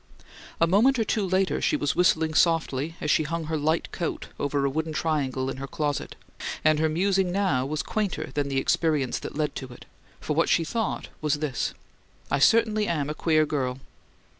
[0.59, 4.29] A moment or two later she was whistling softly as she hung her light coat
[4.39, 6.15] over a wooden triangle in her closet,
[6.65, 9.85] and her musing now was quainter than the experience that led to it;
[10.19, 11.75] for what she thought was this,
[12.31, 13.79] "I certainly am a queer girl!"